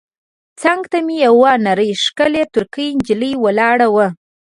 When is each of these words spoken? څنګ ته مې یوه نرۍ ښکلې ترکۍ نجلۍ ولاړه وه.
څنګ 0.61 0.81
ته 0.91 0.97
مې 1.05 1.15
یوه 1.25 1.51
نرۍ 1.65 1.91
ښکلې 2.03 2.43
ترکۍ 2.53 2.87
نجلۍ 2.97 3.33
ولاړه 3.43 3.87
وه. 3.95 4.07